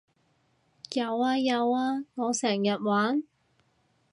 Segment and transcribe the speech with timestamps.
[0.93, 3.21] 有呀有呀我成日玩